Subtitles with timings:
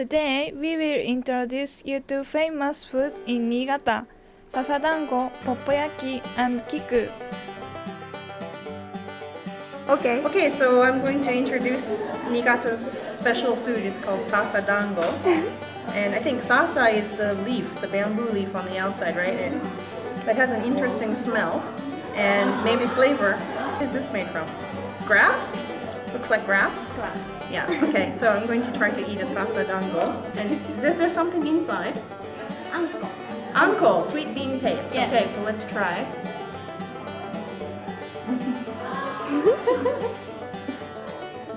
[0.00, 4.06] Today, we will introduce you to famous foods in Niigata,
[4.48, 7.08] sasadango, poppoyaki, and kiku.
[9.88, 10.24] Okay.
[10.24, 13.84] Okay, so I'm going to introduce Niigata's special food.
[13.84, 15.04] It's called sasa dango.
[15.92, 19.36] and I think sasa is the leaf, the bamboo leaf on the outside, right?
[19.36, 19.52] It,
[20.28, 21.60] it has an interesting smell
[22.14, 23.36] and maybe flavor.
[23.36, 24.48] What is this made from?
[25.06, 25.66] Grass?
[26.12, 26.94] Looks like grass?
[26.94, 27.18] Grass.
[27.50, 30.22] Yeah, okay, so I'm going to try to eat a sasa dango.
[30.36, 32.00] And is there something inside?
[32.72, 33.08] Anko.
[33.54, 34.94] Anko, sweet bean paste.
[34.94, 35.10] Yes.
[35.12, 36.06] Okay, so let's try.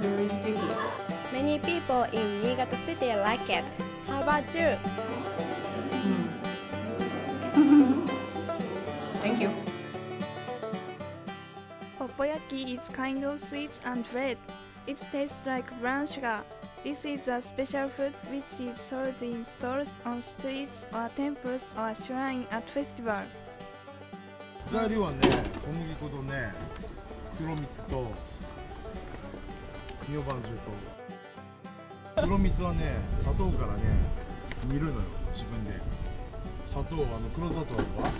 [0.00, 0.70] Very sticky.
[1.32, 3.64] Many people in Niigata City like it.
[4.08, 4.76] How about you?
[12.32, 14.38] Poppoyaki is kind of sweet and red.
[14.86, 16.40] It tastes like brown sugar.
[16.82, 21.94] This is a special food which is sold in stores on streets or temples or
[21.94, 23.24] shrine at festival.
[24.72, 25.18] 材料はね
[25.60, 26.52] 小麦粉とね
[27.36, 28.12] 黒蜜と
[30.08, 32.78] ミョバン重曹黒蜜はね
[33.20, 33.82] 砂糖からね
[34.66, 34.94] 煮るのよ
[35.34, 35.78] 自分で
[36.66, 38.10] 砂糖あの黒砂糖あるわ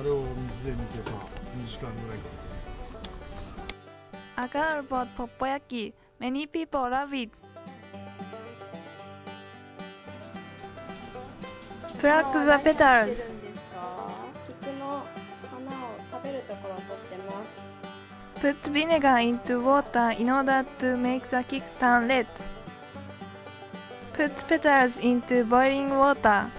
[0.00, 1.12] あれを水で煮てさ
[1.56, 2.45] 2時間ぐらいかけて
[4.38, 5.94] I got about Poppoyaki.
[6.20, 7.30] Many people love it.
[11.98, 13.28] Pluck the petals.
[18.34, 22.26] Put vinegar into water in order to make the kick turn red.
[24.12, 26.50] Put petals into boiling water.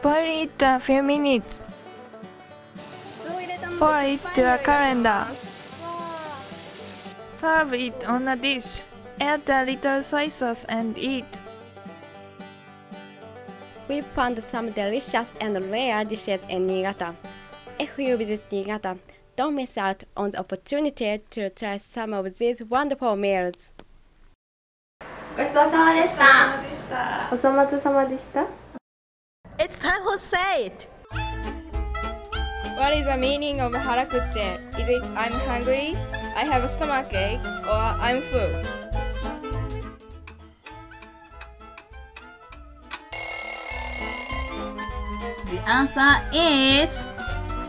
[0.00, 1.60] Boil it a few minutes.
[3.75, 5.25] 酢を入れたの Pour it to a calendar.
[7.33, 8.85] Serve it on a dish.
[9.19, 11.25] Add a little soy sauce and eat.
[13.87, 17.13] We found some delicious and rare dishes in Niigata.
[17.79, 18.97] If you visit Niigata,
[19.35, 23.71] don't miss out on the opportunity to try some of these wonderful meals.
[25.35, 28.45] ごちそうさまでしたお粗末様でした。
[29.57, 30.89] It's time for say it
[32.77, 34.59] What is the meaning of harakuche?
[34.79, 35.95] Is it I'm hungry,
[36.35, 38.63] I have a stomach ache, or I'm full?
[45.51, 46.89] The answer is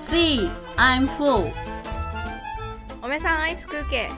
[0.08, 1.52] C I'm full
[3.02, 4.08] おめさんアイス食うけ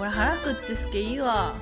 [0.00, 1.54] 俺腹くっちすけいいわ